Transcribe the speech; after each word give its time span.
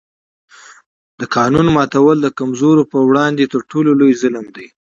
د 1.19 1.21
قانون 1.35 1.67
ماتول 1.77 2.17
د 2.21 2.27
کمزورو 2.39 2.83
پر 2.91 3.01
وړاندې 3.09 3.43
تر 3.53 3.61
ټولو 3.71 3.91
لوی 3.99 4.13
ظلم 4.21 4.45
دی 4.55 4.67